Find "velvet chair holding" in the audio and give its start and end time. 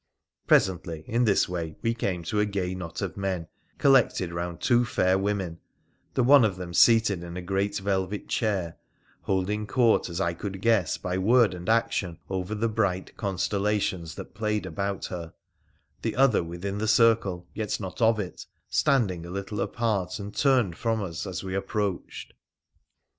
7.77-9.67